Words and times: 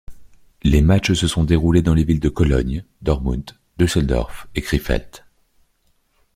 Les 0.63 0.81
matchs 0.81 1.13
se 1.13 1.27
sont 1.27 1.43
déroulés 1.43 1.83
dans 1.83 1.93
les 1.93 2.03
villes 2.03 2.19
de 2.19 2.29
Cologne, 2.29 2.83
Dortmund, 3.03 3.51
Düsseldorf 3.77 4.47
et 4.55 4.63
Krefeld. 4.63 5.07